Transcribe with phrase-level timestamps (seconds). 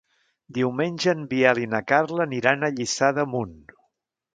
[0.57, 3.59] Diumenge en Biel i na Carla aniran a Lliçà d'Amunt.